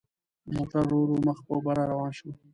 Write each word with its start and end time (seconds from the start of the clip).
موټر 0.55 0.83
ورو 0.85 0.99
ورو 1.03 1.15
مخ 1.27 1.37
په 1.47 1.53
بره 1.65 1.83
روان 1.91 2.11
شو. 2.17 2.29